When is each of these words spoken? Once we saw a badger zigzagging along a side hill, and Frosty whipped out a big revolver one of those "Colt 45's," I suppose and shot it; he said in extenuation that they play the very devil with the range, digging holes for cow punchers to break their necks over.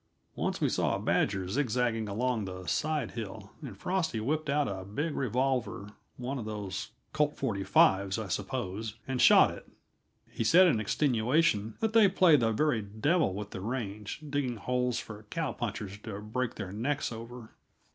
Once 0.33 0.59
we 0.59 0.67
saw 0.67 0.95
a 0.95 0.99
badger 0.99 1.47
zigzagging 1.47 2.09
along 2.09 2.49
a 2.49 2.67
side 2.67 3.11
hill, 3.11 3.51
and 3.61 3.77
Frosty 3.77 4.19
whipped 4.19 4.49
out 4.49 4.67
a 4.67 4.83
big 4.83 5.13
revolver 5.15 5.89
one 6.17 6.39
of 6.39 6.45
those 6.45 6.89
"Colt 7.13 7.37
45's," 7.37 8.17
I 8.17 8.27
suppose 8.27 8.95
and 9.07 9.21
shot 9.21 9.51
it; 9.51 9.69
he 10.31 10.43
said 10.43 10.65
in 10.65 10.79
extenuation 10.79 11.75
that 11.81 11.93
they 11.93 12.07
play 12.09 12.35
the 12.35 12.51
very 12.51 12.81
devil 12.81 13.35
with 13.35 13.51
the 13.51 13.61
range, 13.61 14.21
digging 14.27 14.55
holes 14.57 14.97
for 14.97 15.27
cow 15.29 15.51
punchers 15.51 15.99
to 15.99 16.19
break 16.19 16.55
their 16.55 16.71
necks 16.71 17.11
over. 17.11 17.51